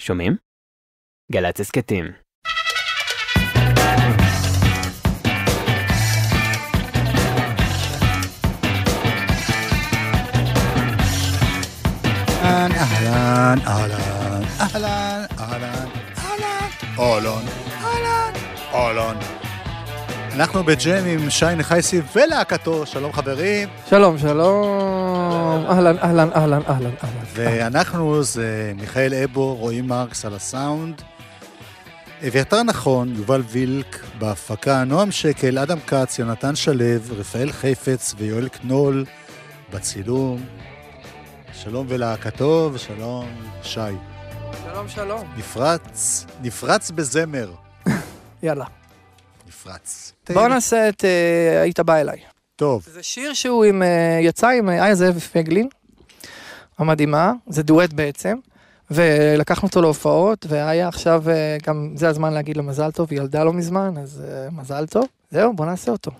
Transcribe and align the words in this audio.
שומעים? 0.00 0.36
גל"צ 1.32 1.60
הסכתים. 1.60 2.04
אהלן, 12.44 12.72
אהלן, 12.76 13.58
אהלן, 13.66 14.42
אהלן, 14.60 15.26
אהלן, 15.38 15.88
אהלן, 16.18 16.68
אהלן, 16.98 17.46
אהלן, 17.82 18.32
אהלן. 18.74 19.41
אנחנו 20.34 20.64
בג'ם 20.64 21.04
עם 21.06 21.30
שי 21.30 21.54
נחייסי 21.56 22.00
ולהקתו, 22.16 22.86
שלום 22.86 23.12
חברים. 23.12 23.68
שלום, 23.90 24.18
שלום. 24.18 25.66
אהלן, 25.68 25.98
אהלן, 25.98 26.28
אהלן, 26.34 26.62
אהלן. 26.68 26.90
ואנחנו 27.34 28.22
זה 28.22 28.72
מיכאל 28.76 29.14
אבו, 29.14 29.54
רועי 29.54 29.80
מרקס 29.80 30.24
על 30.24 30.34
הסאונד. 30.34 31.02
אביתר 32.28 32.62
נכון, 32.62 33.14
יובל 33.16 33.42
וילק 33.48 34.04
בהפקה, 34.18 34.84
נועם 34.84 35.10
שקל, 35.10 35.58
אדם 35.58 35.78
כץ, 35.80 36.18
יונתן 36.18 36.56
שלו, 36.56 36.84
רפאל 37.18 37.52
חפץ 37.52 38.14
ויואל 38.18 38.48
קנול 38.48 39.04
בצילום. 39.72 40.44
שלום 41.52 41.86
ולהקתו 41.88 42.70
ושלום 42.72 43.26
שי. 43.62 43.80
שלום, 44.64 44.88
שלום. 44.88 45.24
נפרץ, 45.36 46.26
נפרץ 46.42 46.90
בזמר. 46.90 47.50
יאללה. 48.42 48.81
נפרץ. 49.52 50.12
בוא 50.34 50.48
נעשה 50.48 50.88
את 50.88 51.04
אה, 51.04 51.62
היית 51.62 51.80
בא 51.80 51.96
אליי. 51.96 52.18
טוב, 52.56 52.86
זה 52.92 53.02
שיר 53.02 53.32
שהוא 53.32 53.64
עם, 53.64 53.82
אה, 53.82 54.18
יצא 54.20 54.48
עם 54.48 54.68
אה, 54.68 54.84
איה 54.84 54.94
זאב 54.94 55.18
פייגלין, 55.18 55.68
המדהימה, 56.78 57.32
זה 57.48 57.62
דואט 57.62 57.92
בעצם, 57.92 58.36
ולקחנו 58.90 59.68
אותו 59.68 59.82
להופעות, 59.82 60.46
והיה 60.48 60.88
עכשיו, 60.88 61.30
אה, 61.30 61.56
גם 61.66 61.92
זה 61.94 62.08
הזמן 62.08 62.32
להגיד 62.32 62.56
לו 62.56 62.62
מזל 62.62 62.90
טוב, 62.90 63.08
היא 63.10 63.18
ילדה 63.20 63.44
לא 63.44 63.52
מזמן, 63.52 63.94
אז 64.02 64.22
אה, 64.28 64.48
מזל 64.50 64.86
טוב. 64.86 65.04
זהו, 65.30 65.52
בוא 65.52 65.66
נעשה 65.66 65.92
אותו. 65.92 66.10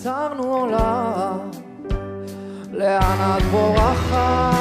יצרנו 0.00 0.42
עולם, 0.54 1.50
לאן 2.72 3.36
את 3.36 3.42
בורחת? 3.42 4.54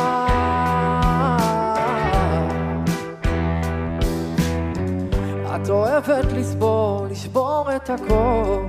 את 5.56 5.70
אוהבת 5.70 6.32
לסבול, 6.34 7.08
לשבור 7.12 7.70
את 7.76 7.90
הכל, 7.90 8.66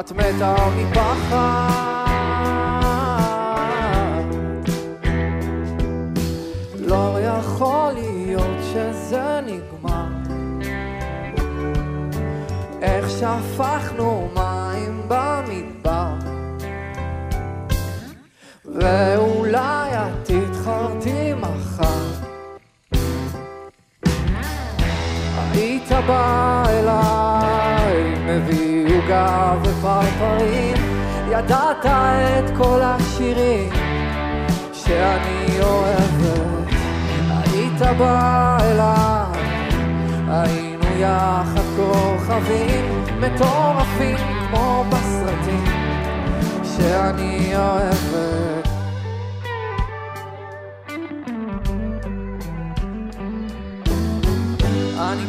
את 0.00 0.12
מתה 0.12 0.56
מפחד. 0.76 1.70
לא 6.78 7.18
יכול 7.20 7.92
להיות 7.92 8.58
שזה 8.72 9.40
נגמר. 9.46 10.06
איך 12.82 13.10
שפכנו 13.10 14.28
מים 14.34 14.55
ואולי 18.80 19.90
את 19.92 20.30
תתחרטי 20.30 21.32
מחר. 21.34 22.06
היית 25.52 25.92
בא 26.06 26.64
אליי, 26.68 28.14
מביא 28.26 28.96
עוגה 28.96 29.54
ופרפרים. 29.62 30.76
ידעת 31.30 31.86
את 31.86 32.56
כל 32.56 32.80
השירים 32.82 33.72
שאני 34.72 35.60
אוהבת. 35.62 36.68
היית 37.30 37.98
בא 37.98 38.58
אליי, 38.60 39.42
היינו 40.28 40.84
יחד 40.98 41.62
כוכבים 41.76 43.04
מטורפים 43.20 44.16
כמו 44.50 44.84
בסרטים 44.90 45.64
שאני 46.64 47.56
אוהבת 47.56 48.35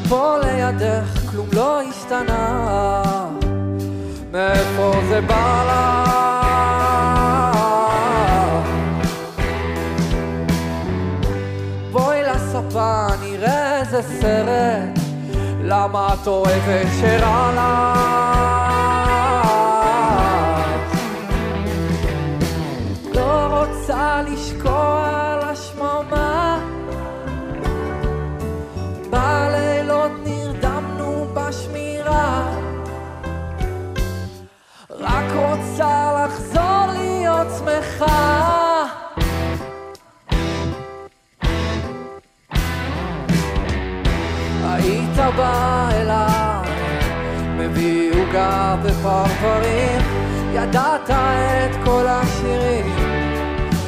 פה 0.10 0.38
לידך, 0.44 1.30
כלום 1.32 1.48
לא 1.54 1.82
השתנה 1.82 2.94
מאיפה 4.32 4.92
זה 5.10 5.22
בא 5.22 5.64
לך? 5.68 6.08
בואי 11.92 12.24
לספה, 12.24 13.08
נראה 13.22 13.80
איזה 13.80 14.02
סרט 14.02 15.00
למה 15.64 16.14
את 16.14 16.28
אוהבת 16.28 16.88
שרע 17.02 17.52
לך? 17.54 18.57
שמחה 37.98 38.86
היית 44.64 45.18
בא 45.38 45.90
אליי, 45.92 46.72
מביא 47.58 48.12
עוגה 48.14 48.76
ופרפרים, 48.84 50.02
ידעת 50.54 51.10
את 51.10 51.76
כל 51.86 52.06
השירים 52.08 52.96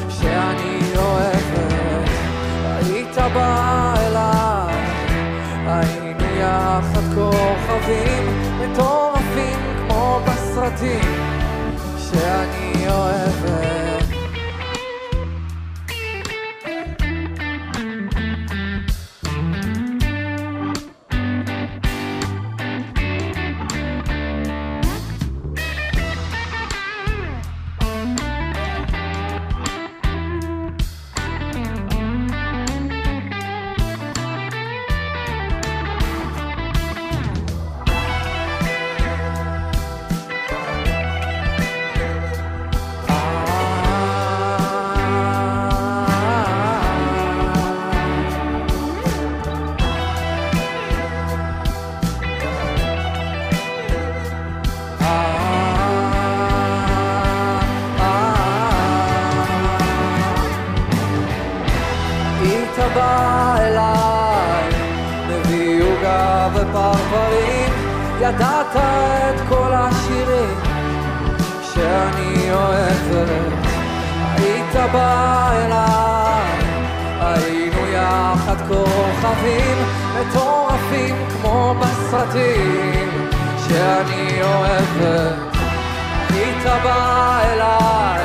שאני 0.08 0.80
אוהבת. 0.96 2.08
היית 2.64 3.18
בא 3.34 3.94
אליי, 3.96 4.74
היינו 5.66 6.24
יחד 6.40 7.14
כוכבים 7.14 8.42
מטורפים 8.60 9.58
כמו 9.88 10.20
בסרטים 10.26 11.40
שאני 11.98 12.88
אוהבת. 12.88 13.79
ידעת 68.30 68.76
את 68.76 69.40
כל 69.48 69.72
השירים 69.74 70.56
שאני 71.62 72.52
אוהבת. 72.52 73.52
היית 74.36 74.74
בא 74.92 75.50
אליי, 75.52 76.58
היינו 77.20 77.86
יחד 77.86 78.56
כוכבים 78.68 79.76
מטורפים 80.20 81.14
כמו 81.28 81.74
בסרטים 81.80 83.28
שאני 83.68 84.42
אוהבת. 84.42 85.56
היית 86.30 86.64
בא 86.84 87.40
אליי, 87.44 88.24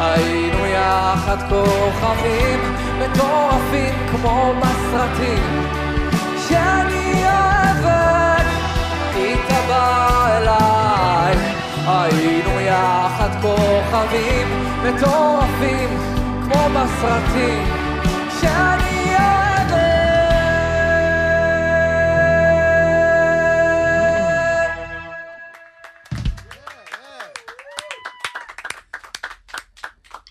היינו 0.00 0.66
יחד 0.66 1.38
כוכבים 1.48 2.74
מטורפים 2.98 3.94
כמו 4.10 4.52
בסרטים 4.60 5.62
שאני 6.48 6.97
אליי, 10.38 11.36
היינו 11.86 12.60
יחד 12.60 13.28
כוכבים 13.42 14.48
מטורפים 14.82 15.88
כמו 16.44 16.62
בסרטים 16.74 17.64
שאני 18.40 19.14
אוהבת. 19.14 19.98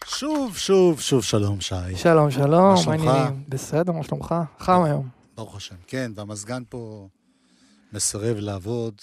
שוב, 0.05 0.57
שוב, 0.57 0.99
שוב 1.01 1.23
שלום, 1.23 1.61
שי. 1.61 1.75
שלום, 1.95 2.31
שלום, 2.31 2.73
מה 2.73 2.77
שלומך? 2.77 3.11
בסדר, 3.49 3.91
מה 3.91 4.03
שלומך? 4.03 4.35
חם 4.59 4.83
היום. 4.83 5.07
ברוך 5.35 5.55
השם. 5.55 5.75
כן, 5.87 6.11
והמזגן 6.15 6.63
פה 6.69 7.07
מסרב 7.93 8.37
לעבוד. 8.39 8.93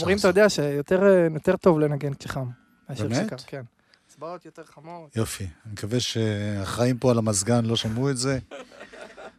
אומרים, 0.00 0.18
אתה? 0.18 0.28
יודע, 0.28 0.48
שיותר 0.48 1.02
אה, 1.48 1.56
טוב 1.56 1.80
לנגן 1.80 2.14
כשחם. 2.14 2.46
באמת? 2.88 3.42
כן. 3.46 3.62
אצבעות 4.08 4.44
יותר 4.44 4.64
חמות. 4.64 5.16
יופי. 5.16 5.44
אני 5.44 5.72
מקווה 5.72 6.00
שהאחראים 6.00 6.98
פה 6.98 7.10
על 7.10 7.18
המזגן 7.18 7.64
לא 7.64 7.76
שמעו 7.76 8.10
את 8.10 8.16
זה. 8.16 8.38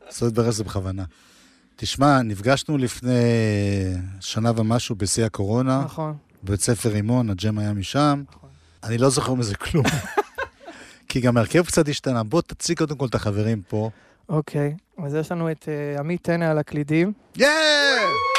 עשו 0.07 0.27
את 0.27 0.33
ברז 0.33 0.61
בכוונה. 0.61 1.03
תשמע, 1.75 2.21
נפגשנו 2.21 2.77
לפני 2.77 3.11
שנה 4.19 4.51
ומשהו 4.55 4.95
בשיא 4.95 5.25
הקורונה, 5.25 5.81
נכון, 5.85 6.17
בבית 6.43 6.61
ספר 6.61 6.89
רימון, 6.89 7.29
הג'ם 7.29 7.59
היה 7.59 7.73
משם. 7.73 8.23
נכון. 8.29 8.49
אני 8.83 8.97
לא 8.97 9.09
זוכר 9.09 9.33
מזה 9.33 9.55
כלום. 9.55 9.85
כי 11.09 11.21
גם 11.21 11.37
ההרכב 11.37 11.65
קצת 11.65 11.87
השתנה. 11.87 12.23
בוא 12.23 12.41
תציג 12.41 12.77
קודם 12.77 12.97
כל 12.97 13.05
את 13.05 13.15
החברים 13.15 13.61
פה. 13.61 13.89
אוקיי. 14.29 14.75
אז 15.05 15.15
יש 15.15 15.31
לנו 15.31 15.51
את 15.51 15.69
אה, 15.69 15.99
עמית 15.99 16.21
טנא 16.21 16.45
על 16.45 16.57
הקלידים, 16.57 17.13
יאה! 17.35 18.34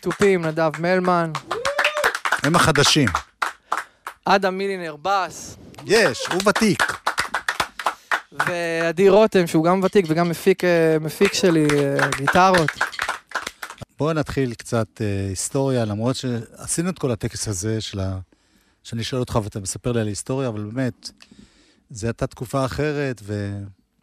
תופים, 0.00 0.44
נדב 0.44 0.70
מלמן, 0.78 1.32
הם 2.42 2.56
החדשים. 2.56 3.08
אדם 4.24 4.58
מילינר 4.58 4.96
בס, 5.02 5.56
יש, 5.86 6.26
הוא 6.32 6.40
ותיק. 6.48 6.82
ועדי 8.32 9.08
רותם, 9.08 9.46
שהוא 9.46 9.64
גם 9.64 9.80
ותיק 9.82 10.04
וגם 10.08 10.28
מפיק, 10.28 10.64
אה, 10.64 10.96
מפיק 11.00 11.32
שלי 11.32 11.66
אה, 11.78 12.08
גיטרות. 12.18 12.70
בואו 13.98 14.12
נתחיל 14.12 14.54
קצת 14.54 14.86
אה, 15.00 15.26
היסטוריה, 15.28 15.84
למרות 15.84 16.16
שעשינו 16.16 16.90
את 16.90 16.98
כל 16.98 17.10
הטקס 17.10 17.48
הזה 17.48 17.80
של 17.80 18.00
ה... 18.00 18.18
שאני 18.82 19.04
שואל 19.04 19.20
אותך 19.20 19.38
ואתה 19.44 19.60
מספר 19.60 19.92
לי 19.92 20.00
על 20.00 20.06
היסטוריה, 20.06 20.48
אבל 20.48 20.64
באמת, 20.64 21.10
זו 21.90 22.06
הייתה 22.06 22.26
תקופה 22.26 22.64
אחרת, 22.64 23.22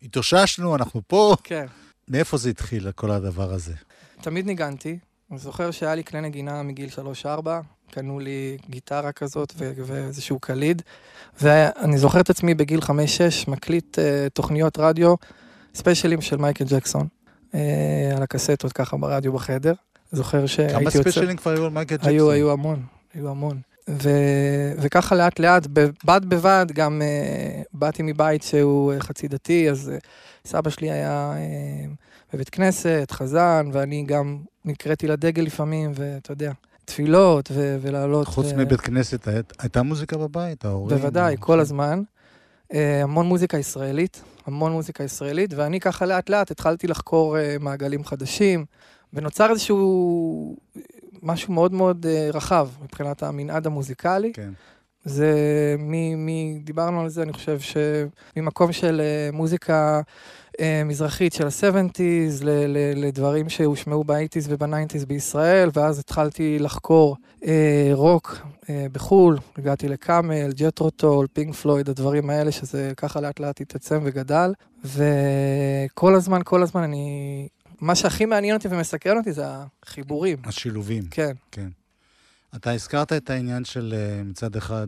והתאוששנו, 0.01 0.75
אנחנו 0.75 1.01
פה. 1.07 1.35
כן. 1.43 1.65
מאיפה 2.07 2.37
זה 2.37 2.49
התחיל, 2.49 2.91
כל 2.91 3.11
הדבר 3.11 3.53
הזה? 3.53 3.73
תמיד 4.21 4.45
ניגנתי. 4.45 4.97
אני 5.31 5.39
זוכר 5.39 5.71
שהיה 5.71 5.95
לי 5.95 6.03
כלי 6.03 6.21
נגינה 6.21 6.63
מגיל 6.63 6.89
3-4, 7.23 7.47
קנו 7.91 8.19
לי 8.19 8.57
גיטרה 8.69 9.11
כזאת 9.11 9.53
ו- 9.57 9.71
ואיזשהו 9.75 10.39
קליד, 10.39 10.81
ואני 11.41 11.97
זוכר 11.97 12.19
את 12.19 12.29
עצמי 12.29 12.53
בגיל 12.53 12.79
5-6 12.79 12.89
מקליט 13.47 13.99
uh, 13.99 14.29
תוכניות 14.33 14.77
רדיו, 14.79 15.15
ספיישלים 15.75 16.21
של 16.21 16.37
מייקל 16.37 16.65
ג'קסון, 16.65 17.07
uh, 17.51 17.55
על 18.15 18.23
הקסטות 18.23 18.73
ככה 18.73 18.97
ברדיו 18.97 19.33
בחדר. 19.33 19.73
זוכר 20.11 20.45
שהייתי 20.45 20.73
כמה 20.73 20.83
יוצא... 20.83 20.99
ספיישלים 20.99 21.37
כבר 21.37 21.51
היו 21.51 21.65
על 21.65 21.71
מייקל 21.71 21.95
ג'קסון? 21.95 22.09
היו, 22.09 22.31
היו 22.31 22.51
המון, 22.51 22.83
היו 23.13 23.29
המון. 23.29 23.61
ו, 23.89 24.09
וככה 24.77 25.15
לאט 25.15 25.39
לאט, 25.39 25.67
בד 26.05 26.25
בבד, 26.25 26.65
גם 26.73 27.01
uh, 27.01 27.63
באתי 27.73 28.03
מבית 28.03 28.43
שהוא 28.43 28.93
uh, 28.93 28.99
חצי 28.99 29.27
דתי, 29.27 29.69
אז 29.69 29.91
uh, 29.95 30.07
סבא 30.49 30.69
שלי 30.69 30.91
היה 30.91 31.33
uh, 31.35 31.89
בבית 32.33 32.49
כנסת, 32.49 33.07
חזן, 33.11 33.69
ואני 33.73 34.03
גם 34.07 34.37
נקראתי 34.65 35.07
לדגל 35.07 35.41
לפעמים, 35.43 35.91
ואתה 35.95 36.31
יודע, 36.31 36.51
תפילות 36.85 37.49
ו- 37.53 37.77
ולעלות. 37.81 38.27
חוץ 38.27 38.45
ו- 38.51 38.57
מבית 38.57 38.81
כנסת, 38.81 39.27
הי- 39.27 39.35
הייתה 39.59 39.83
מוזיקה 39.83 40.17
בבית, 40.17 40.65
ההורים? 40.65 40.97
בוודאי, 40.97 41.35
כל 41.39 41.59
הזמן. 41.59 42.01
Uh, 42.71 42.75
המון 43.03 43.25
מוזיקה 43.25 43.57
ישראלית, 43.57 44.21
המון 44.45 44.71
מוזיקה 44.71 45.03
ישראלית, 45.03 45.53
ואני 45.53 45.79
ככה 45.79 46.05
לאט 46.05 46.29
לאט 46.29 46.51
התחלתי 46.51 46.87
לחקור 46.87 47.37
uh, 47.37 47.63
מעגלים 47.63 48.03
חדשים, 48.05 48.65
ונוצר 49.13 49.51
איזשהו 49.51 50.57
משהו 51.23 51.53
מאוד 51.53 51.73
מאוד 51.73 52.05
uh, 52.05 52.35
רחב 52.35 52.69
מבחינת 52.83 53.23
המנעד 53.23 53.67
המוזיקלי. 53.67 54.33
כן. 54.33 54.51
זה, 55.05 55.35
מ, 55.79 56.25
מ, 56.25 56.59
דיברנו 56.59 57.01
על 57.01 57.09
זה, 57.09 57.23
אני 57.23 57.33
חושב 57.33 57.59
שממקום 57.59 58.71
של 58.71 59.01
uh, 59.01 59.35
מוזיקה 59.35 60.01
uh, 60.57 60.59
מזרחית 60.85 61.33
של 61.33 61.47
ה-70's, 61.47 62.43
ל, 62.43 62.49
ל, 62.49 63.05
לדברים 63.05 63.49
שהושמעו 63.49 64.03
ב-80's 64.03 64.45
וב-90's 64.49 65.05
בישראל, 65.07 65.69
ואז 65.73 65.99
התחלתי 65.99 66.59
לחקור 66.59 67.15
uh, 67.41 67.47
רוק 67.93 68.37
uh, 68.61 68.67
בחו"ל, 68.91 69.37
הגעתי 69.57 69.87
לקאמל, 69.87 70.51
ג'ת'רו 70.53 70.98
טאל, 70.98 71.27
פינק 71.33 71.55
פלויד, 71.55 71.89
הדברים 71.89 72.29
האלה, 72.29 72.51
שזה 72.51 72.91
ככה 72.97 73.21
לאט 73.21 73.39
לאט 73.39 73.61
התעצם 73.61 73.99
וגדל, 74.03 74.53
וכל 74.85 76.15
הזמן, 76.15 76.39
כל 76.43 76.63
הזמן 76.63 76.83
אני... 76.83 77.47
מה 77.81 77.95
שהכי 77.95 78.25
מעניין 78.25 78.55
אותי 78.55 78.67
ומסקרן 78.67 79.17
אותי 79.17 79.33
זה 79.33 79.43
החיבורים, 79.47 80.37
השילובים. 80.43 81.03
כן. 81.11 81.69
אתה 82.55 82.71
הזכרת 82.71 83.13
את 83.13 83.29
העניין 83.29 83.65
של 83.65 83.93
אה, 83.97 84.23
מצד 84.23 84.55
אחד 84.55 84.87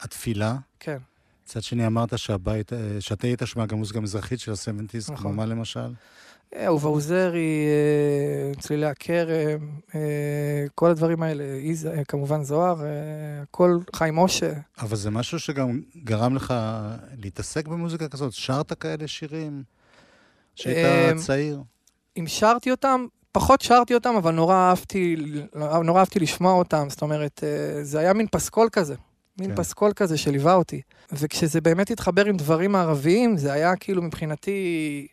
התפילה, 0.00 0.56
כן. 0.80 0.98
מצד 1.44 1.62
שני 1.62 1.86
אמרת 1.86 2.18
שהבית, 2.18 2.72
אה, 2.72 3.00
שאתה 3.00 3.26
היית 3.26 3.42
שומע 3.44 3.66
גם 3.66 3.78
מוזיקה 3.78 4.00
מזרחית 4.00 4.40
של 4.40 4.52
ה-70's, 4.52 5.06
כמו 5.06 5.14
נכון. 5.14 5.36
מה 5.36 5.46
למשל? 5.46 5.92
אהובה 6.56 6.88
עוזרי, 6.88 7.66
אה, 7.68 8.60
צלילי 8.60 8.86
הכרם, 8.86 9.70
אה, 9.94 10.00
כל 10.74 10.90
הדברים 10.90 11.22
האלה, 11.22 11.44
איז, 11.44 11.86
אה, 11.86 12.04
כמובן 12.04 12.42
זוהר, 12.42 12.84
אה, 12.84 12.88
הכל, 13.42 13.78
חיים 13.94 14.16
משה. 14.16 14.52
אבל 14.78 14.96
זה 14.96 15.10
משהו 15.10 15.38
שגם 15.38 15.80
גרם 15.96 16.36
לך 16.36 16.54
להתעסק 17.18 17.68
במוזיקה 17.68 18.08
כזאת? 18.08 18.32
שרת 18.32 18.72
כאלה 18.72 19.08
שירים? 19.08 19.62
שהיית 20.54 21.12
אמ, 21.12 21.18
צעיר? 21.18 21.62
אם 22.18 22.26
שרתי 22.26 22.70
אותם, 22.70 23.06
פחות 23.32 23.60
שרתי 23.60 23.94
אותם, 23.94 24.14
אבל 24.16 24.34
נורא 24.34 24.54
אהבתי, 24.54 25.16
נורא 25.84 26.00
אהבתי 26.00 26.18
לשמוע 26.20 26.52
אותם, 26.52 26.86
זאת 26.90 27.02
אומרת, 27.02 27.44
אה, 27.44 27.84
זה 27.84 27.98
היה 27.98 28.12
מין 28.12 28.26
פסקול 28.30 28.68
כזה. 28.72 28.94
מין 29.38 29.50
כן. 29.50 29.56
פסקול 29.56 29.92
כזה 29.92 30.18
שליווה 30.18 30.54
אותי. 30.54 30.80
וכשזה 31.12 31.60
באמת 31.60 31.90
התחבר 31.90 32.24
עם 32.24 32.36
דברים 32.36 32.72
מערביים, 32.72 33.36
זה 33.36 33.52
היה 33.52 33.76
כאילו 33.76 34.02
מבחינתי 34.02 35.06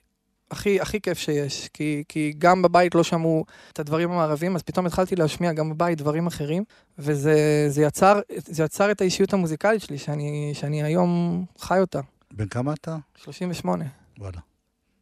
הכי, 0.52 0.82
הכי 0.82 1.02
כיף 1.02 1.18
שיש. 1.18 1.70
כי, 1.74 2.04
כי 2.08 2.34
גם 2.38 2.62
בבית 2.62 2.96
לא 2.96 3.04
שמעו 3.04 3.46
את 3.74 3.80
הדברים 3.80 4.12
המערביים, 4.12 4.56
אז 4.56 4.62
פתאום 4.62 4.86
התחלתי 4.86 5.16
להשמיע 5.16 5.54
גם 5.54 5.70
בבית 5.70 5.98
דברים 5.98 6.28
אחרים, 6.28 6.64
וזה 7.00 7.66
זה 7.68 7.84
יצר, 7.84 8.20
זה 8.38 8.64
יצר 8.64 8.92
את 8.92 9.02
האישיות 9.02 9.34
המוזיקלית 9.34 9.82
שלי, 9.82 9.98
שאני, 9.98 10.52
שאני 10.54 10.84
היום 10.84 11.46
חי 11.60 11.80
אותה. 11.80 12.00
בן 12.32 12.48
כמה 12.48 12.74
אתה? 12.74 12.98
38, 13.16 13.86
וואלה. 14.20 14.51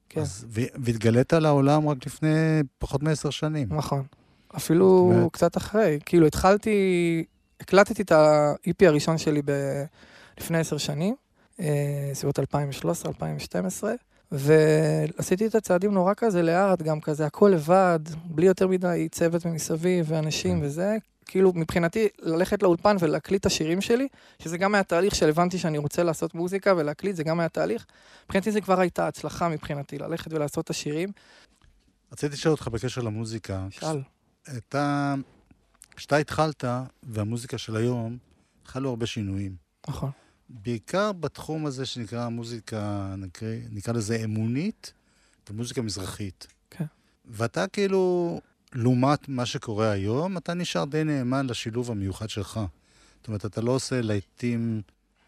כן. 0.10 0.22
אז, 0.22 0.46
והתגלית 0.52 1.34
לעולם 1.34 1.90
רק 1.90 2.06
לפני 2.06 2.30
פחות 2.78 3.04
מעשר 3.04 3.30
שנים. 3.30 3.68
נכון. 3.72 4.04
אפילו 4.58 4.86
אומרת- 4.88 5.32
קצת 5.32 5.58
אחרי. 5.58 6.00
כאילו, 6.06 6.26
התחלתי, 6.28 7.24
הקלטתי 7.62 8.02
את 8.02 8.12
ה-EP 8.12 8.86
הראשון 8.88 9.18
שלי 9.18 9.42
ב... 9.46 9.52
לפני 10.40 10.58
עשר 10.58 10.78
שנים, 10.78 11.16
אה, 11.60 11.66
סביבות 12.14 12.40
2013-2012, 12.40 13.84
ועשיתי 14.32 15.46
את 15.48 15.56
הצעדים 15.56 15.92
נורא 15.94 16.14
כזה 16.18 16.42
לאט, 16.42 16.82
גם 16.82 17.02
כזה 17.02 17.26
הכל 17.26 17.52
לבד, 17.56 18.00
בלי 18.26 18.48
יותר 18.48 18.68
מדי 18.68 19.08
צוות 19.12 19.46
ממסביב 19.46 20.06
ואנשים 20.10 20.60
כן. 20.60 20.66
וזה. 20.66 20.98
כאילו, 21.30 21.54
מבחינתי, 21.56 22.08
ללכת 22.20 22.64
לאולפן 22.64 22.96
ולהקליט 23.00 23.42
את 23.42 23.46
השירים 23.46 23.82
שלי, 23.82 24.08
שזה 24.40 24.58
גם 24.58 24.76
היה 24.76 24.84
תהליך 24.84 25.16
שהבנתי 25.16 25.58
שאני 25.58 25.78
רוצה 25.78 26.04
לעשות 26.04 26.36
מוזיקה 26.36 26.74
ולהקליט, 26.78 27.16
זה 27.16 27.24
גם 27.24 27.40
היה 27.40 27.50
תהליך. 27.50 27.86
מבחינתי 28.26 28.52
זה 28.52 28.62
כבר 28.62 28.80
הייתה 28.80 29.08
הצלחה 29.08 29.50
מבחינתי, 29.50 29.98
ללכת 29.98 30.34
ולעשות 30.34 30.66
את 30.66 30.70
השירים. 30.70 31.12
רציתי 32.12 32.34
לשאול 32.34 32.52
אותך 32.52 32.68
בקשר 32.68 33.02
למוזיקה. 33.02 33.68
שאל. 33.70 34.02
אתה, 34.58 35.16
כשאתה 35.96 36.18
התחלת, 36.18 36.64
והמוזיקה 37.04 37.58
של 37.58 37.76
היום, 37.76 38.18
חלו 38.66 38.90
הרבה 38.90 39.06
שינויים. 39.06 39.56
נכון. 39.88 40.12
בעיקר 40.50 41.12
בתחום 41.12 41.66
הזה 41.66 41.86
שנקרא 41.86 42.30
מוזיקה, 42.30 43.14
נקרא, 43.18 43.48
נקרא 43.72 43.94
לזה 43.94 44.16
אמונית, 44.24 44.94
ומוזיקה 45.50 45.82
מזרחית. 45.82 46.48
כן. 46.70 46.86
ואתה 47.26 47.68
כאילו, 47.68 48.42
לעומת 48.74 49.30
מה 49.30 49.46
שקורה 49.46 49.92
היום, 49.92 50.38
אתה 50.38 50.54
נשאר 50.54 50.86
די 50.86 51.04
נאמן 51.04 51.48
לשילוב 51.48 51.92
המיוחד 51.92 52.30
שלך. 52.30 52.60
זאת 53.18 53.28
אומרת, 53.28 53.46
אתה 53.46 53.62
לא 53.62 53.72
עושה 53.72 54.02
להיטים, 54.02 54.82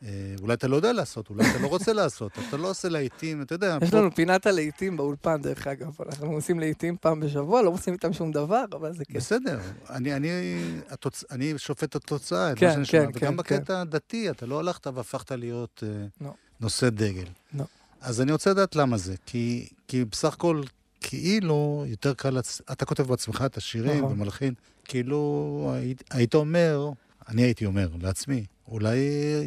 אה, 0.04 0.36
אולי 0.42 0.54
אתה 0.54 0.68
לא 0.68 0.76
יודע 0.76 0.94
לעשות, 0.94 1.30
אולי 1.30 1.52
אתה 1.52 1.60
לא 1.60 1.68
רוצה 1.68 1.94
לעשות, 1.94 2.32
אתה 2.50 2.58
לא 2.58 2.70
עושה 2.70 2.90
להיטים, 2.90 3.42
אתה 3.42 3.56
יודע, 3.56 3.78
יש 3.82 3.94
לנו 3.94 4.16
פינת 4.16 4.46
הלהיטים 4.46 4.98
באולפן, 4.98 5.42
דרך 5.42 5.68
אגב. 5.68 5.96
אנחנו 6.10 6.32
עושים 6.32 6.60
להיטים 6.60 6.98
פעם 7.02 7.20
בשבוע, 7.20 7.62
לא 7.62 7.70
עושים 7.70 7.94
איתם 7.94 8.14
שום 8.14 8.32
דבר, 8.32 8.66
אבל 8.74 8.94
זה 8.94 9.06
כיף. 9.06 9.16
בסדר, 9.16 9.60
אני, 9.90 11.54
שופט 11.58 11.84
את 11.84 11.96
התוצאה, 11.96 12.52
את 12.52 12.58
כן, 12.58 12.68
מה 12.68 12.74
שאני 12.74 12.86
שומע, 12.86 13.06
כן, 13.06 13.10
וגם 13.16 13.32
כן, 13.32 13.38
בקטע 13.38 13.82
הדתי, 13.82 14.30
אתה 14.30 14.46
לא 14.46 14.60
הלכת 14.60 14.88
והפכת 14.88 15.32
להיות 15.32 15.84
אה, 15.86 16.06
לא. 16.22 16.34
נושא 16.60 16.90
דגל. 16.90 17.28
לא. 17.54 17.64
אז 18.02 18.22
אני 18.22 18.32
רוצה 18.32 18.50
לדעת 18.50 18.76
למה 18.76 18.98
זה, 18.98 19.16
כי 19.26 19.70
בסך 20.10 20.34
הכל, 20.34 20.62
כאילו, 21.12 21.84
יותר 21.88 22.14
קל, 22.14 22.30
לצ... 22.30 22.62
אתה 22.72 22.86
כותב 22.86 23.04
בעצמך 23.04 23.44
את 23.46 23.58
השירים 23.58 23.98
נכון. 23.98 24.12
ומלחין, 24.12 24.54
כאילו, 24.84 25.72
היית, 25.76 26.04
היית 26.12 26.36
אומר, 26.36 26.90
אני 27.30 27.42
הייתי 27.42 27.66
אומר 27.66 27.88
לעצמי, 28.02 28.46
אולי 28.68 28.98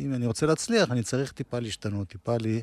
אם 0.04 0.14
אני 0.14 0.26
רוצה 0.26 0.46
להצליח, 0.46 0.90
אני 0.90 1.02
צריך 1.02 1.32
טיפה 1.32 1.58
להשתנות, 1.58 2.08
טיפה 2.08 2.36
לי, 2.36 2.62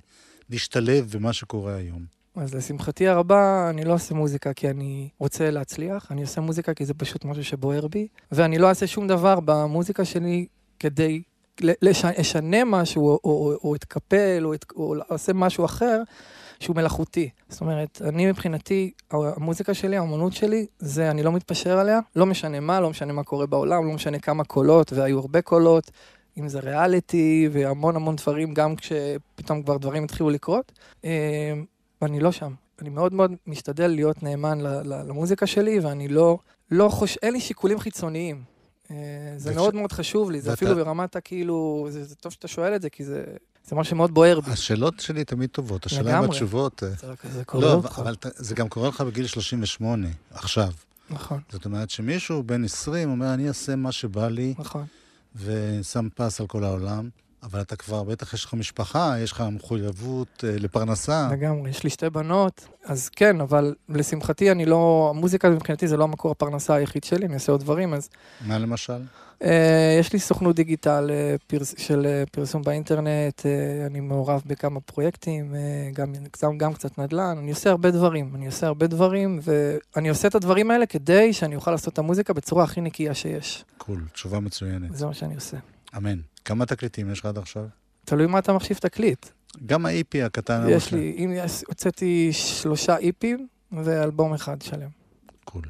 להשתלב 0.50 1.12
במה 1.14 1.34
שקורה 1.34 1.76
היום. 1.76 2.06
אז 2.36 2.56
לשמחתי 2.56 3.08
הרבה, 3.08 3.70
אני 3.70 3.86
לא 3.86 3.94
עושה 3.94 4.16
מוזיקה 4.16 4.54
כי 4.54 4.70
אני 4.70 5.10
רוצה 5.20 5.52
להצליח, 5.52 6.12
אני 6.12 6.22
עושה 6.22 6.42
מוזיקה 6.42 6.74
כי 6.74 6.86
זה 6.86 6.94
פשוט 6.94 7.26
משהו 7.26 7.44
שבוער 7.44 7.88
בי, 7.88 8.08
ואני 8.32 8.58
לא 8.58 8.70
אעשה 8.70 8.88
שום 8.88 9.08
דבר 9.08 9.40
במוזיקה 9.40 10.06
שלי 10.06 10.46
כדי 10.80 11.22
לשנה 11.62 12.66
משהו, 12.66 13.08
או, 13.08 13.20
או, 13.24 13.54
או 13.64 13.76
אתקפל, 13.76 14.42
או, 14.46 14.54
את, 14.54 14.66
או 14.76 14.96
אעשה 15.12 15.34
משהו 15.34 15.66
אחר 15.66 16.02
שהוא 16.62 16.76
מלאכותי. 16.76 17.30
זאת 17.50 17.62
אומרת, 17.62 18.02
אני 18.06 18.26
מבחינתי, 18.26 18.92
המוזיקה 19.12 19.74
שלי, 19.74 19.98
האמנות 19.98 20.34
שלי, 20.34 20.66
זה 20.80 21.12
אני 21.12 21.24
לא 21.24 21.32
מתפשר 21.32 21.78
עליה, 21.78 22.00
לא 22.16 22.26
משנה 22.26 22.60
מה, 22.60 22.80
לא 22.80 22.90
משנה 22.90 23.14
מה 23.14 23.24
קורה 23.24 23.46
בעולם, 23.46 23.88
לא 23.88 23.94
משנה 23.94 24.20
כמה 24.20 24.44
קולות, 24.44 24.94
והיו 24.94 25.20
הרבה 25.20 25.42
קולות, 25.42 25.92
אם 26.38 26.48
זה 26.48 26.60
ריאליטי, 26.60 27.50
והמון 27.52 27.96
המון 27.96 28.16
דברים, 28.16 28.54
גם 28.54 28.76
כשפתאום 28.76 29.64
כבר 29.64 29.78
דברים 29.78 30.04
התחילו 30.04 30.30
לקרות. 30.30 30.72
אה, 31.06 31.54
ואני 32.02 32.20
לא 32.20 32.32
שם. 32.32 32.54
אני 32.82 32.90
מאוד 32.90 33.14
מאוד 33.14 33.34
משתדל 33.48 33.88
להיות 33.88 34.24
נאמן 34.24 34.60
למוזיקה 35.08 35.46
שלי, 35.46 35.80
ואני 35.80 36.08
לא, 36.08 36.38
לא 36.72 36.90
חוש... 36.90 37.18
אין 37.22 37.34
לי 37.34 37.40
שיקולים 37.40 37.80
חיצוניים. 37.80 38.44
אה, 38.92 38.96
זה 39.38 39.50
ואפשר- 39.50 39.62
מאוד 39.62 39.76
מאוד 39.76 39.92
חשוב 39.92 40.32
לי, 40.32 40.42
זה 40.42 40.50
ואתה- 40.50 40.66
אפילו 40.66 40.76
ברמת 40.76 41.16
הכאילו, 41.16 41.88
זה, 41.90 42.04
זה 42.04 42.16
טוב 42.16 42.32
שאתה 42.32 42.48
שואל 42.48 42.76
את 42.76 42.82
זה, 42.82 42.90
כי 42.90 43.04
זה, 43.04 43.24
זה 43.66 43.76
משהו 43.76 43.90
שמאוד 43.90 44.14
בוער 44.14 44.40
בי. 44.40 44.52
השאלות 44.52 45.00
שלי 45.00 45.24
תמיד 45.24 45.50
טובות, 45.50 45.86
השאלה 45.86 46.12
לגמרי. 46.12 46.28
התשובות... 46.30 46.84
אה, 46.84 46.90
זה, 47.24 47.46
קורה 47.46 47.66
לא, 47.66 47.74
אותך. 47.74 48.00
אבל 48.00 48.16
זה 48.36 48.56
גם 48.56 48.70
קורה 48.70 48.90
לך 48.90 49.02
בגיל 49.02 49.28
38, 49.28 50.08
עכשיו. 50.32 50.72
נכון, 51.10 51.40
זאת 51.52 51.66
אומרת 51.66 51.90
שמישהו 51.90 52.44
בן 52.44 52.64
20 52.64 53.10
אומר, 53.10 53.34
אני 53.34 53.48
אעשה 53.48 53.76
מה 53.76 53.92
שבא 53.92 54.28
לי, 54.28 54.54
נכון. 54.60 54.86
ושם 55.36 56.08
פס 56.16 56.42
על 56.42 56.48
כל 56.48 56.64
העולם, 56.64 57.10
אבל 57.44 57.62
אתה 57.62 57.76
כבר, 57.76 58.04
בטח 58.04 58.34
יש 58.34 58.46
לך 58.46 58.54
משפחה, 58.54 59.16
יש 59.20 59.32
לך 59.32 59.44
מחויבות 59.52 60.44
אה, 60.44 60.56
לפרנסה. 60.60 61.30
לגמרי, 61.32 61.70
יש 61.70 61.84
לי 61.84 61.90
שתי 61.90 62.10
בנות, 62.10 62.68
אז 62.86 63.10
כן, 63.10 63.42
אבל 63.42 63.76
לשמחתי 63.90 64.52
אני 64.52 64.66
לא, 64.66 65.12
המוזיקה 65.16 65.50
מבחינתי 65.50 65.88
זה 65.88 65.98
לא 65.98 66.04
המקור 66.04 66.32
הפרנסה 66.32 66.76
היחיד 66.76 67.04
שלי, 67.04 67.26
אני 67.26 67.34
עושה 67.34 67.52
עוד 67.52 67.62
דברים, 67.62 67.94
אז 67.94 68.10
מה 68.42 68.58
למשל? 68.58 69.02
אה, 69.44 69.98
יש 70.00 70.14
לי 70.14 70.20
סוכנות 70.20 70.56
דיגיטל 70.56 71.10
אה, 71.12 71.36
פרס, 71.48 71.76
של 71.78 72.06
אה, 72.06 72.24
פרסום 72.32 72.62
באינטרנט, 72.62 73.46
אה, 73.46 73.86
אני 73.86 74.00
מעורב 74.00 74.42
בכמה 74.46 74.80
פרויקטים, 74.80 75.56
אה, 75.56 75.60
גם, 75.94 76.14
גם, 76.44 76.58
גם 76.58 76.74
קצת 76.74 76.98
נדל"ן, 76.98 77.38
אני 77.38 77.52
עושה 77.52 77.70
הרבה 77.70 77.92
דברים, 77.92 78.32
אני 78.36 78.46
עושה 78.46 78.68
הרבה 78.68 78.88
דברים, 78.88 79.40
ואני 79.44 80.10
עושה 80.10 80.28
את 80.28 80.36
הדברים 80.36 80.72
האלה 80.72 80.86
כדי 80.86 81.34
שאני 81.34 81.56
אוכל 81.56 81.72
לעשות 81.72 81.94
את 81.94 82.00
המוזיקה 82.00 82.34
בצורה 82.34 82.64
הכי 82.64 82.82
נקייה 82.82 83.14
שיש. 83.14 83.66
קול, 83.78 84.04
תשובה 84.14 84.40
מצוינת. 84.40 84.96
זה 84.96 85.06
מה 85.06 85.14
שאני 85.14 85.36
עושה. 85.36 85.58
אמן. 85.98 86.20
כמה 86.46 86.66
תקליטים 86.66 87.12
יש 87.12 87.20
לך 87.20 87.26
עד 87.26 87.38
עכשיו? 87.38 87.64
תלוי 88.06 88.28
מה 88.28 88.40
אתה 88.40 88.54
מחשיב 88.54 88.78
תקליט. 88.78 89.26
גם 89.66 89.86
ה-EP 89.86 90.26
הקטן. 90.26 90.66
יש. 90.70 90.94
לי, 90.94 91.16
אם 91.18 91.32
יש- 91.36 91.64
הוצאתי 91.68 92.30
שלושה 92.34 92.98
איפים 92.98 93.48
ואלבום 93.72 94.34
אחד 94.34 94.62
שלם. 94.62 94.90
קול. 95.46 95.62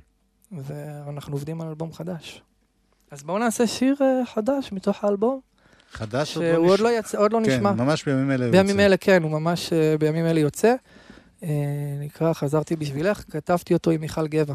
ואנחנו 0.52 1.34
עובדים 1.34 1.62
על 1.62 1.68
אלבום 1.68 1.94
חדש. 1.94 2.42
אז 3.12 3.24
בואו 3.24 3.38
נעשה 3.40 3.68
שיר 3.68 3.96
אה, 4.02 4.26
חדש 4.34 4.72
מתוך 4.72 5.04
האלבום, 5.04 5.40
חדש 5.92 6.38
עוד 6.38 6.46
שהוא 6.46 6.66
לא 6.66 6.72
עוד 6.72 6.74
נשמע. 6.80 6.90
לא 6.90 7.00
יצא, 7.00 7.18
עוד 7.18 7.34
לא 7.34 7.40
כן, 7.46 7.52
נשמע. 7.52 7.72
ממש 7.72 8.06
בימים 8.06 8.32
אלה. 8.32 8.52
בימים 8.52 8.70
יוצא. 8.70 8.86
אלה 8.86 8.98
כן, 8.98 9.24
הוא 9.24 9.32
ממש 9.32 9.74
אה, 9.74 9.96
בימים 10.00 10.26
אלה 10.26 10.40
יוצא. 10.40 10.76
אה, 11.44 11.50
נקרא 12.00 12.34
חזרתי 12.34 12.76
בשבילך, 12.76 13.24
כתבתי 13.32 13.74
אותו 13.74 13.92
עם 13.92 14.02
מיכל 14.02 14.28
גבע. 14.28 14.54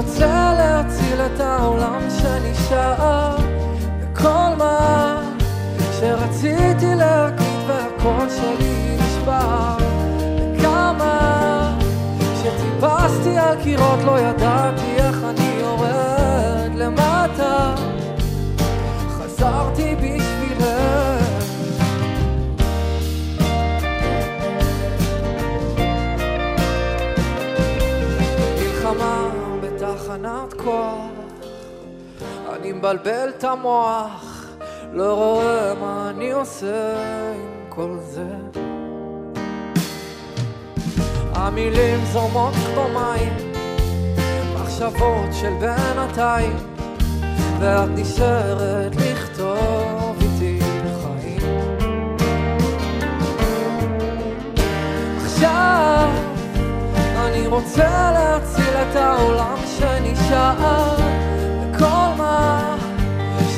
רוצה 0.00 0.54
להציל 0.58 1.20
את 1.20 1.40
העולם 1.40 2.00
שנשאר 2.10 3.36
וכל 4.00 4.54
מה 4.58 5.22
שרציתי 6.00 6.94
להגיד 6.94 7.60
והקול 7.68 8.28
שלי 8.28 8.96
נשבר. 9.00 9.76
וכמה 10.58 11.76
שטיפסתי 12.36 13.38
על 13.38 13.62
קירות 13.62 13.98
לא 14.06 14.20
ידעתי 14.20 14.96
איך 14.96 15.16
אני 15.24 15.60
יורד 15.60 16.74
למטה. 16.74 17.74
חזרתי 19.18 19.69
בתחנת 30.60 30.64
כוח 30.64 31.10
אני 32.56 32.72
מבלבל 32.72 33.28
את 33.38 33.44
המוח 33.44 34.46
לא 34.92 35.14
רואה 35.14 35.74
מה 35.74 36.10
אני 36.10 36.32
עושה 36.32 36.96
עם 37.34 37.68
כל 37.68 37.96
זה. 38.00 38.26
המילים 41.34 42.00
זורמות 42.12 42.54
כמו 42.54 42.88
מים 42.88 43.52
מחשבות 44.54 45.32
של 45.32 45.52
בינתיים 45.60 46.56
ואת 47.60 47.88
נשארת 47.88 48.96
לכתוב 48.96 50.16
איתי 50.20 50.60
חיים 51.02 51.76
עכשיו 55.24 56.19
אני 57.40 57.48
רוצה 57.48 58.12
להציל 58.12 58.74
את 58.82 58.96
העולם 58.96 59.56
שנשאר 59.78 60.96
וכל 61.60 62.14
מה 62.18 62.76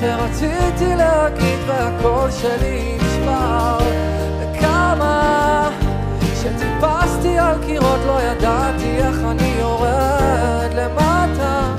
שרציתי 0.01 0.97
להגיד 0.97 1.59
והקול 1.67 2.31
שלי 2.31 2.99
נשבר. 3.03 3.79
וכמה 4.41 5.71
שטיפסתי 6.35 7.39
על 7.39 7.59
קירות 7.67 8.01
לא 8.07 8.23
ידעתי 8.23 8.99
איך 8.99 9.17
אני 9.31 9.55
יורד 9.59 10.71
למטה. 10.75 11.75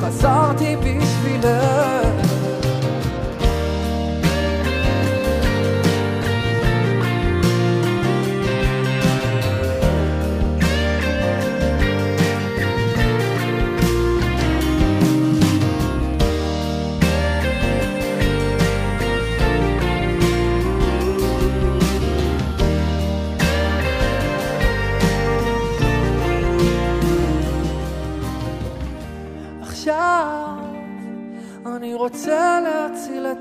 חזרתי 0.00 0.76
בשבילך 0.76 2.13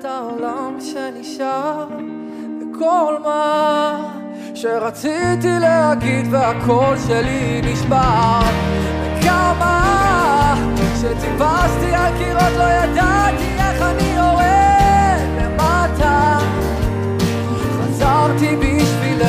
את 0.04 0.08
העולם 0.08 0.78
שנשאר 0.80 1.88
כל 2.80 3.16
מה 3.24 4.14
שרציתי 4.56 5.60
להגיד 5.60 6.26
והקול 6.32 6.96
שלי 7.08 7.62
נשבר. 7.64 8.40
וכמה 9.04 10.56
שטיפסתי 10.96 11.96
על 11.96 12.18
קירות 12.18 12.54
לא 12.58 12.64
ידעתי 12.64 13.44
איך 13.60 13.82
אני 13.82 14.04
יורד 14.04 15.42
למטה. 15.42 16.38
חזרתי 17.80 18.56
בשבילך. 18.56 19.28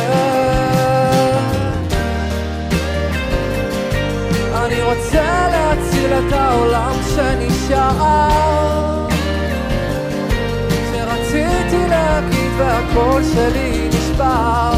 אני 4.55 4.83
רוצה 4.83 5.49
להציל 5.51 6.13
את 6.13 6.33
העולם 6.33 6.95
שנשאר 7.15 8.84
והקול 12.59 13.23
שלי 13.35 13.89
נשבר. 13.89 14.73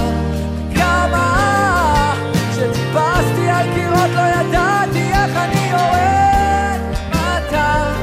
כמה 0.74 2.14
שטיפסתי 2.52 3.48
על 3.48 3.74
קירות 3.74 4.10
לא 4.14 4.20
ידעתי 4.20 5.12
איך 5.12 5.36
אני 5.36 5.70
יורד 5.70 6.80
למטה 7.14 7.94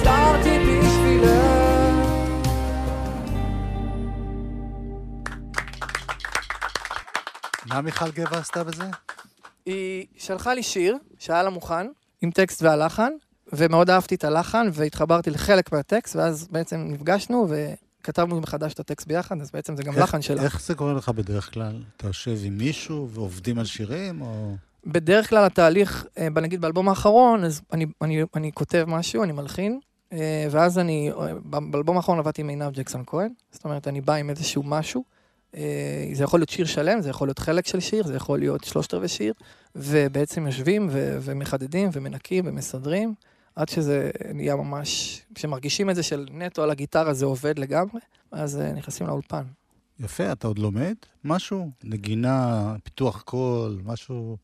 חזרתי 0.00 0.58
בשבילך. 0.58 1.30
מה 7.66 7.80
מיכל 7.80 8.10
גבע 8.10 8.38
עשתה 8.38 8.64
בזה? 8.64 8.84
היא 9.66 10.06
שלחה 10.16 10.54
לי 10.54 10.62
שיר 10.62 10.96
שהיה 11.18 11.42
לה 11.42 11.50
מוכן, 11.50 11.86
עם 12.22 12.30
טקסט 12.30 12.62
והלחן, 12.62 13.12
ומאוד 13.52 13.90
אהבתי 13.90 14.14
את 14.14 14.24
הלחן, 14.24 14.68
והתחברתי 14.72 15.30
לחלק 15.30 15.72
מהטקסט, 15.72 16.16
ואז 16.16 16.48
בעצם 16.50 16.84
נפגשנו 16.88 17.46
וכתבנו 18.06 18.40
מחדש 18.40 18.72
את 18.74 18.80
הטקסט 18.80 19.06
ביחד, 19.06 19.40
אז 19.40 19.50
בעצם 19.50 19.76
זה 19.76 19.82
גם 19.82 19.92
איך- 19.94 20.02
לחן 20.02 20.22
שלה. 20.22 20.42
איך 20.42 20.60
זה 20.62 20.74
קורה 20.74 20.92
לך 20.92 21.08
בדרך 21.08 21.54
כלל? 21.54 21.82
אתה 21.96 22.06
יושב 22.06 22.38
עם 22.44 22.58
מישהו 22.58 23.08
ועובדים 23.10 23.58
על 23.58 23.64
שירים, 23.64 24.20
או... 24.22 24.54
בדרך 24.86 25.28
כלל 25.30 25.44
התהליך, 25.46 26.06
אה, 26.18 26.28
נגיד 26.28 26.60
באלבום 26.60 26.88
האחרון, 26.88 27.44
אז 27.44 27.60
אני, 27.72 27.86
אני, 28.02 28.22
אני 28.34 28.50
כותב 28.54 28.84
משהו, 28.88 29.22
אני 29.22 29.32
מלחין, 29.32 29.80
אה, 30.12 30.46
ואז 30.50 30.78
אני, 30.78 31.10
אה, 31.20 31.32
באלבום 31.70 31.96
האחרון 31.96 32.18
עבדתי 32.18 32.40
עם 32.42 32.48
עינב 32.48 32.72
ג'קסון 32.72 33.02
כהן, 33.06 33.28
זאת 33.52 33.64
אומרת, 33.64 33.88
אני 33.88 34.00
בא 34.00 34.14
עם 34.14 34.30
איזשהו 34.30 34.62
משהו, 34.62 35.04
זה 36.12 36.24
יכול 36.24 36.40
להיות 36.40 36.48
שיר 36.48 36.66
שלם, 36.66 37.00
זה 37.00 37.10
יכול 37.10 37.28
להיות 37.28 37.38
חלק 37.38 37.66
של 37.66 37.80
שיר, 37.80 38.06
זה 38.06 38.14
יכול 38.16 38.38
להיות 38.38 38.64
שלושת 38.64 38.94
רבעי 38.94 39.08
שיר, 39.08 39.32
ובעצם 39.76 40.46
יושבים 40.46 40.88
ו- 40.90 41.18
ומחדדים 41.20 41.90
ומנקים 41.92 42.44
ומסדרים, 42.46 43.14
עד 43.56 43.68
שזה 43.68 44.10
נהיה 44.34 44.56
ממש, 44.56 45.22
כשמרגישים 45.34 45.90
את 45.90 45.96
זה 45.96 46.02
של 46.02 46.26
נטו 46.30 46.62
על 46.62 46.70
הגיטרה 46.70 47.14
זה 47.14 47.26
עובד 47.26 47.58
לגמרי, 47.58 48.00
אז 48.32 48.60
אה, 48.60 48.72
נכנסים 48.72 49.06
לאולפן. 49.06 49.42
יפה, 50.00 50.32
אתה 50.32 50.46
עוד 50.46 50.58
לומד 50.58 50.94
משהו? 51.24 51.70
נגינה, 51.84 52.74
פיתוח 52.84 53.22
קול, 53.22 53.78
משהו... 53.84 54.36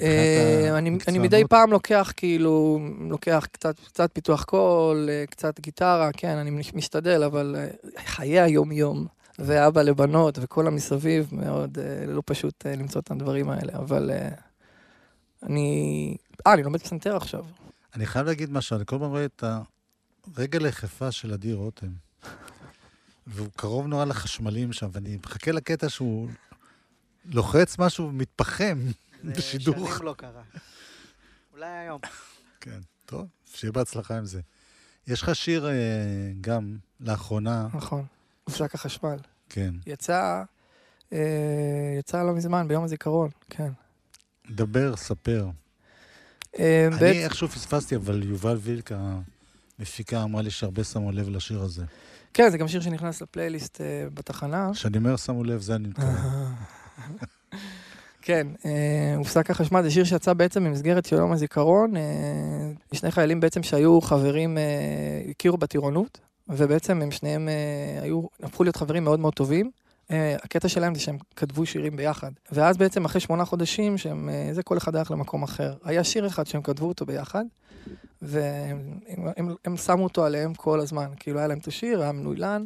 אה, 0.00 0.78
אני? 0.78 1.18
מדי 1.18 1.42
פעם 1.48 1.70
לוקח 1.70 2.12
כאילו, 2.16 2.80
לוקח 3.00 3.46
קצת, 3.52 4.10
פיתוח 4.12 4.44
קול, 4.44 5.08
אה, 5.10 5.24
קצת 5.30 5.60
גיטרה, 5.60 6.10
כן, 6.12 6.36
אני 6.36 6.50
משתדל, 6.74 7.22
אבל 7.22 7.56
חיי 8.06 8.40
היום-יום, 8.40 9.06
ואבא 9.38 9.82
לבנות 9.82 10.38
וכל 10.42 10.66
המסביב, 10.66 11.28
מאוד 11.32 11.78
לא 12.06 12.22
פשוט 12.26 12.66
למצוא 12.66 13.00
את 13.00 13.10
הדברים 13.10 13.50
האלה, 13.50 13.72
אבל 13.74 14.10
אני... 15.42 16.16
אה, 16.46 16.54
אני 16.54 16.62
לומד 16.62 16.80
פסנתר 16.80 17.16
עכשיו. 17.16 17.44
אני 17.94 18.06
חייב 18.06 18.26
להגיד 18.26 18.50
משהו, 18.50 18.76
אני 18.76 18.86
כל 18.86 18.96
הזמן 18.96 19.08
רואה 19.08 19.24
את 19.24 19.44
הרגל 20.36 20.64
היחפה 20.64 21.12
של 21.12 21.32
אדיר 21.32 21.56
רותם. 21.56 21.90
והוא 23.26 23.48
קרוב 23.56 23.86
נורא 23.86 24.04
לחשמלים 24.04 24.72
שם, 24.72 24.88
ואני 24.92 25.16
מחכה 25.16 25.52
לקטע 25.52 25.88
שהוא 25.88 26.28
לוחץ 27.24 27.78
משהו 27.78 28.08
ומתפחם 28.08 28.78
בשידור. 29.24 29.78
זה 29.78 29.94
שנים 29.94 30.06
לא 30.06 30.14
קרה. 30.18 30.42
אולי 31.52 31.66
היום. 31.66 32.00
כן, 32.60 32.80
טוב, 33.06 33.26
שיהיה 33.44 33.72
בהצלחה 33.72 34.18
עם 34.18 34.24
זה. 34.24 34.40
יש 35.06 35.22
לך 35.22 35.34
שיר 35.34 35.68
אה, 35.68 35.72
גם 36.40 36.78
לאחרונה, 37.00 37.68
נכון. 37.74 38.04
הופסק 38.44 38.74
החשמל. 38.74 39.16
כן. 39.48 39.74
יצא, 39.86 40.42
אה, 41.12 41.18
יצא 41.98 42.22
לא 42.22 42.34
מזמן, 42.34 42.68
ביום 42.68 42.84
הזיכרון, 42.84 43.30
כן. 43.50 43.70
דבר, 44.50 44.96
ספר. 44.96 45.48
אה, 46.58 46.88
אני 46.92 47.24
איכשהו 47.24 47.48
פספסתי, 47.48 47.96
אבל 47.96 48.22
יובל 48.22 48.56
וילק, 48.60 48.90
המפיקה, 49.78 50.22
אמרה 50.22 50.42
לי 50.42 50.50
שהרבה 50.50 50.84
שמו 50.84 51.12
לב 51.12 51.28
לשיר 51.28 51.62
הזה. 51.62 51.84
כן, 52.34 52.50
זה 52.50 52.58
גם 52.58 52.68
שיר 52.68 52.80
שנכנס 52.80 53.22
לפלייליסט 53.22 53.80
אה, 53.80 54.06
בתחנה. 54.14 54.70
כשאני 54.72 54.98
אומר 54.98 55.16
שמו 55.16 55.44
לב, 55.44 55.60
זה 55.60 55.74
אני 55.74 55.88
מתכוון. 55.88 56.14
כן, 58.22 58.46
אה, 58.66 59.14
הופסק 59.16 59.50
החשמל, 59.50 59.82
זה 59.82 59.90
שיר 59.90 60.04
שיצא 60.04 60.32
בעצם 60.32 60.64
במסגרת 60.64 61.06
של 61.06 61.16
יום 61.16 61.32
הזיכרון. 61.32 61.96
אה, 61.96 62.02
שני 62.92 63.10
חיילים 63.10 63.40
בעצם 63.40 63.62
שהיו 63.62 64.00
חברים, 64.00 64.58
אה, 64.58 64.62
הכירו 65.30 65.56
בטירונות, 65.56 66.20
ובעצם 66.48 67.02
הם 67.02 67.10
שניהם 67.10 67.48
אה, 67.48 68.02
היו, 68.02 68.22
הפכו 68.42 68.64
להיות 68.64 68.76
חברים 68.76 69.04
מאוד 69.04 69.20
מאוד 69.20 69.34
טובים. 69.34 69.70
אה, 70.10 70.36
הקטע 70.42 70.68
שלהם 70.68 70.94
זה 70.94 71.00
שהם 71.00 71.18
כתבו 71.36 71.66
שירים 71.66 71.96
ביחד. 71.96 72.30
ואז 72.52 72.76
בעצם 72.76 73.04
אחרי 73.04 73.20
שמונה 73.20 73.44
חודשים, 73.44 73.98
שהם, 73.98 74.28
אה, 74.28 74.48
זה 74.52 74.62
כל 74.62 74.78
אחד 74.78 74.96
הלך 74.96 75.10
למקום 75.10 75.42
אחר. 75.42 75.74
היה 75.84 76.04
שיר 76.04 76.26
אחד 76.26 76.46
שהם 76.46 76.62
כתבו 76.62 76.88
אותו 76.88 77.06
ביחד, 77.06 77.44
והם 78.22 78.98
הם, 79.08 79.28
הם, 79.36 79.54
הם 79.64 79.76
שמו 79.76 80.04
אותו 80.04 80.24
עליהם 80.24 80.54
כל 80.54 80.80
הזמן. 80.80 81.10
כאילו 81.20 81.38
היה 81.38 81.48
להם 81.48 81.58
את 81.58 81.66
השיר, 81.66 82.02
היה 82.02 82.12
מנוילן, 82.12 82.64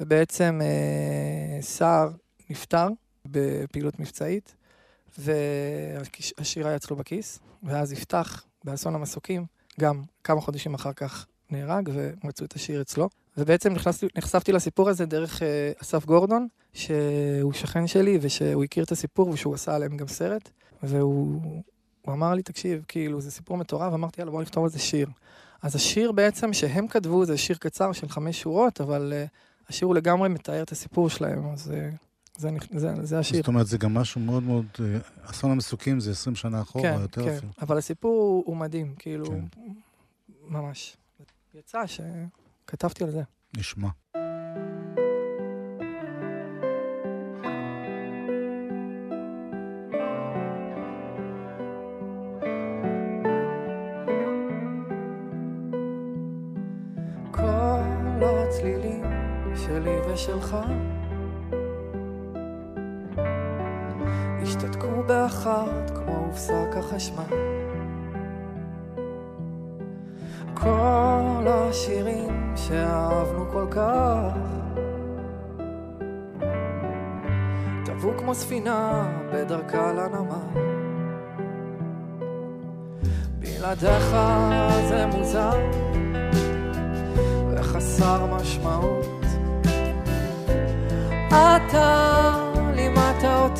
ובעצם 0.00 0.60
אה, 0.62 1.62
סער 1.62 2.10
נפטר 2.50 2.88
בפעילות 3.26 4.00
מבצעית. 4.00 4.54
והשיר 5.18 6.66
היה 6.66 6.76
אצלו 6.76 6.96
בכיס, 6.96 7.38
ואז 7.62 7.92
יפתח 7.92 8.44
באסון 8.64 8.94
המסוקים, 8.94 9.44
גם 9.80 10.02
כמה 10.24 10.40
חודשים 10.40 10.74
אחר 10.74 10.92
כך 10.92 11.26
נהרג, 11.50 11.88
ומצאו 11.92 12.46
את 12.46 12.52
השיר 12.52 12.80
אצלו. 12.80 13.08
ובעצם 13.36 13.72
נכנסתי, 13.72 14.06
נחשפתי 14.16 14.52
לסיפור 14.52 14.88
הזה 14.88 15.06
דרך 15.06 15.42
אה, 15.42 15.72
אסף 15.82 16.06
גורדון, 16.06 16.46
שהוא 16.72 17.52
שכן 17.52 17.86
שלי, 17.86 18.18
ושהוא 18.20 18.64
הכיר 18.64 18.84
את 18.84 18.92
הסיפור, 18.92 19.28
ושהוא 19.28 19.54
עשה 19.54 19.74
עליהם 19.74 19.96
גם 19.96 20.08
סרט, 20.08 20.50
והוא 20.82 21.40
הוא 22.04 22.14
אמר 22.14 22.34
לי, 22.34 22.42
תקשיב, 22.42 22.84
כאילו, 22.88 23.20
זה 23.20 23.30
סיפור 23.30 23.56
מטורף, 23.56 23.92
אמרתי, 23.92 24.20
יאללה, 24.20 24.32
בוא 24.32 24.42
נכתוב 24.42 24.64
על 24.64 24.70
זה 24.70 24.78
שיר. 24.78 25.08
אז 25.62 25.76
השיר 25.76 26.12
בעצם 26.12 26.52
שהם 26.52 26.88
כתבו, 26.88 27.24
זה 27.24 27.36
שיר 27.36 27.56
קצר 27.56 27.92
של 27.92 28.08
חמש 28.08 28.40
שורות, 28.40 28.80
אבל 28.80 29.12
אה, 29.16 29.24
השיר 29.68 29.86
הוא 29.86 29.94
לגמרי 29.94 30.28
מתאר 30.28 30.62
את 30.62 30.72
הסיפור 30.72 31.10
שלהם, 31.10 31.50
אז 31.52 31.70
אה, 31.70 31.90
זה, 32.36 32.50
זה, 32.70 32.94
זה 33.02 33.18
השיר. 33.18 33.36
זאת 33.36 33.48
אומרת, 33.48 33.66
זה 33.66 33.78
גם 33.78 33.94
משהו 33.94 34.20
מאוד 34.20 34.42
מאוד... 34.42 34.66
אה, 34.80 34.98
אסון 35.22 35.50
המסוקים 35.50 36.00
זה 36.00 36.10
20 36.10 36.36
שנה 36.36 36.60
אחורה, 36.60 36.82
כן, 36.82 37.00
יותר 37.00 37.24
כן, 37.24 37.36
אפילו. 37.36 37.52
אבל 37.60 37.78
הסיפור 37.78 38.12
הוא, 38.12 38.42
הוא 38.46 38.56
מדהים, 38.56 38.94
כאילו, 38.98 39.26
כן. 39.26 39.44
ממש. 40.48 40.96
יצא 41.54 41.86
שכתבתי 41.86 43.04
על 43.04 43.10
זה. 43.10 43.22
נשמע. 43.56 43.88
שלי 59.56 60.00
ושלך 60.08 60.56
השתתקו 64.42 65.02
באחת 65.06 65.90
כמו 65.94 66.16
הופסק 66.16 66.76
החשמל 66.76 67.73
כל 70.64 71.46
השירים 71.46 72.52
שאהבנו 72.56 73.44
כל 73.52 73.66
כך 73.70 74.34
טבעו 77.84 78.10
כמו 78.18 78.34
ספינה 78.34 79.08
בדרכה 79.32 79.92
לנמל 79.92 80.60
בלעדיך 83.38 84.16
זה 84.88 85.06
מוזר 85.06 85.58
וחסר 87.50 88.26
משמעות. 88.26 89.24
אתה 91.28 92.32
לימדת 92.74 93.24
אותי, 93.24 93.53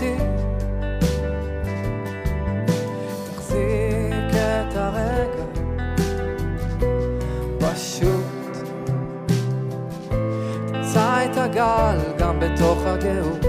הגל 11.55 11.99
גם 12.19 12.41
בתוך 12.41 12.79
הגאות. 12.87 13.45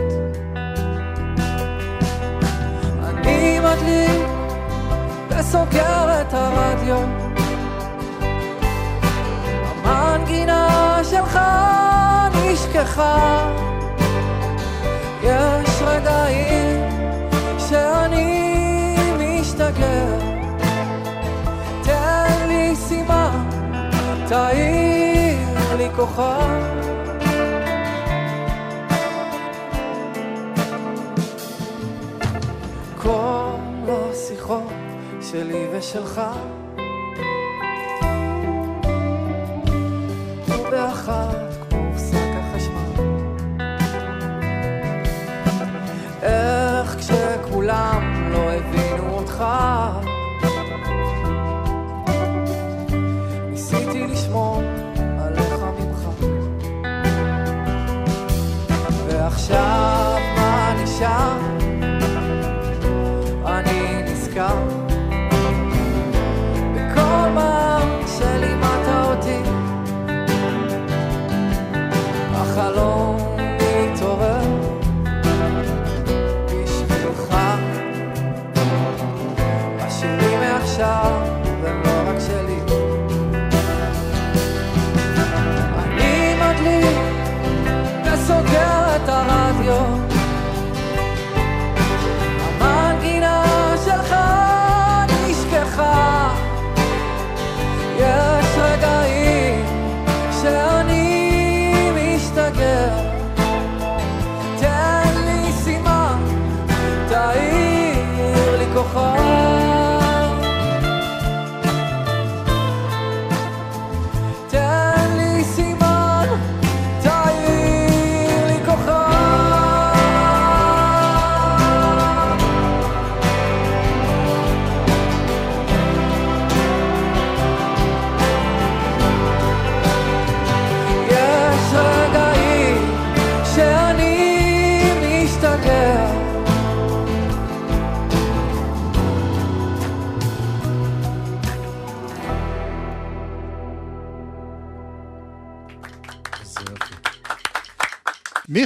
אני 3.04 3.60
מדליק 3.60 4.28
וסוגר 5.30 6.22
את 6.22 6.34
הרדיו. 6.34 6.98
המנגינה 9.86 11.00
שלך 11.04 11.40
נשכחה. 12.36 13.52
יש 15.24 15.82
רגעים 15.82 16.90
שאני 17.70 18.96
משתגע, 19.20 20.18
תן 21.84 22.48
לי 22.48 22.76
סימן, 22.76 23.50
תאיר 24.28 25.76
לי 25.78 25.88
כוכב. 25.96 26.85
שלי 35.36 35.68
ושלך. 35.72 36.22
באחת 40.72 41.36
כמו 41.70 41.90
הפסק 41.94 42.18
החשמל. 42.40 43.04
איך 46.22 46.96
כשכולם 47.00 48.30
לא 48.32 48.52
הבינו 48.52 49.14
אותך 49.14 49.44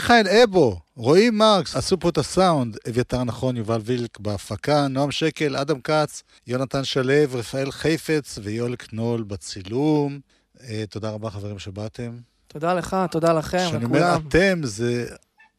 מיכאל 0.09 0.27
אבו, 0.43 0.79
רועי 0.95 1.29
מרקס, 1.29 1.75
עשו 1.75 1.99
פה 1.99 2.09
את 2.09 2.17
הסאונד, 2.17 2.77
אביתר 2.89 3.23
נכון, 3.23 3.57
יובל 3.57 3.81
וילק 3.83 4.19
בהפקה, 4.19 4.87
נועם 4.87 5.11
שקל, 5.11 5.55
אדם 5.55 5.81
כץ, 5.81 6.23
יונתן 6.47 6.83
שלו, 6.83 7.13
רפאל 7.31 7.71
חיפץ 7.71 8.39
ויואל 8.43 8.75
קנול 8.75 9.23
בצילום. 9.23 10.19
אה, 10.63 10.83
תודה 10.89 11.09
רבה 11.09 11.29
חברים 11.29 11.59
שבאתם. 11.59 12.11
תודה 12.47 12.73
לך, 12.73 12.95
תודה 13.11 13.33
לכם, 13.33 13.67
כשאני 13.67 13.85
אומר 13.85 13.99
לכולם. 13.99 14.27
אתם, 14.27 14.59
זה 14.63 15.05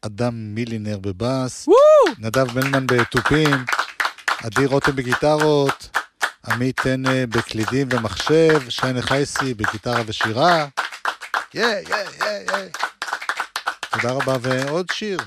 אדם 0.02 0.54
מילינר 0.54 0.98
בבאס, 0.98 1.68
נדב 2.18 2.58
מלמן 2.58 2.86
בתופים, 2.86 3.64
עדי 4.42 4.66
רותם 4.66 4.96
בגיטרות, 4.96 5.98
עמית 6.46 6.80
טנא 6.80 7.26
בקלידים 7.26 7.88
ומחשב, 7.90 8.68
שיינה 8.68 9.02
חייסי 9.02 9.54
בגיטרה 9.54 10.02
ושירה. 10.06 10.66
יא, 11.54 11.64
יא, 11.64 11.96
יא, 12.20 12.26
יא. 12.26 12.89
תודה 13.90 14.12
רבה, 14.12 14.36
ועוד 14.42 14.86
שיר. 14.92 15.18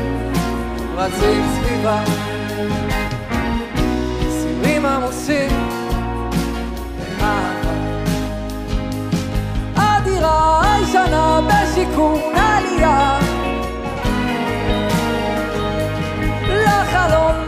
רצים 0.96 1.44
סביבה. 1.54 2.04
סירים 4.30 4.86
עמוסים 4.86 5.50
באהבה 7.20 7.72
הדירה 9.76 10.62
הישנה 10.74 11.40
בשיכון 11.48 12.20
עלייה 12.36 13.18
לחלום 16.48 17.41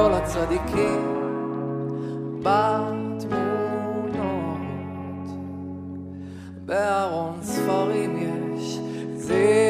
הצדיקים 0.00 1.22
בתמונות. 2.42 3.32
בארון 6.64 7.38
ספרים 7.42 8.16
יש 8.16 8.78
זיכרונות. 9.14 9.61